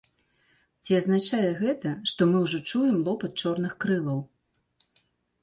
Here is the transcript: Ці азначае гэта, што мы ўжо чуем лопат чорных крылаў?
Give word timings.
Ці 0.87 0.95
азначае 0.99 1.49
гэта, 1.59 1.91
што 2.13 2.21
мы 2.33 2.41
ўжо 2.47 2.63
чуем 2.73 2.97
лопат 3.11 3.31
чорных 3.45 3.79
крылаў? 3.87 4.19